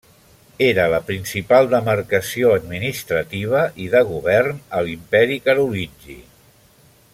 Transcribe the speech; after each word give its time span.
Era 0.67 0.85
la 0.93 0.99
principal 1.09 1.69
demarcació 1.73 2.55
administrativa 2.61 3.61
i 3.85 3.91
de 3.97 4.03
govern 4.15 4.67
a 4.79 4.83
l'Imperi 4.89 5.39
carolingi. 5.49 6.19